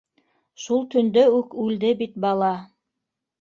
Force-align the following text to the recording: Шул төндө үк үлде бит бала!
Шул 0.63 0.79
төндө 0.95 1.25
үк 1.41 1.53
үлде 1.65 1.93
бит 2.01 2.17
бала! 2.25 2.51